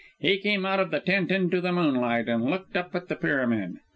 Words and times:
He 0.17 0.39
came 0.39 0.65
out 0.65 0.79
of 0.79 0.89
the 0.89 0.99
tent 0.99 1.29
into 1.29 1.61
the 1.61 1.71
moonlight, 1.71 2.27
and 2.27 2.45
looked 2.49 2.75
up 2.75 2.95
at 2.95 3.07
the 3.07 3.15
pyramid. 3.15 3.77